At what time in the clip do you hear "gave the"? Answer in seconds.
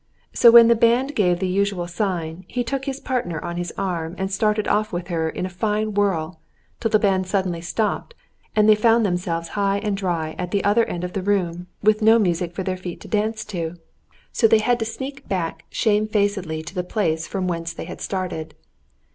1.13-1.47